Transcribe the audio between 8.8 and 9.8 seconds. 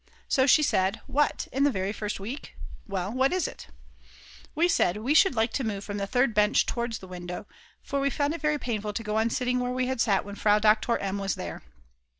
to go on sitting where